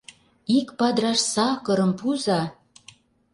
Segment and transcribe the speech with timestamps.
[0.57, 2.41] —Ик падыраш са-а-кырым пуыза...